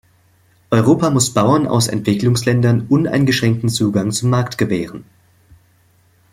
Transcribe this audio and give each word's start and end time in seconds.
Europa 0.71 1.11
muss 1.11 1.31
Bauern 1.31 1.67
aus 1.67 1.85
Entwicklungsländern 1.87 2.87
uneingeschränkten 2.89 3.69
Zugang 3.69 4.11
zum 4.11 4.31
Markt 4.31 4.57
gewähren. 4.57 5.03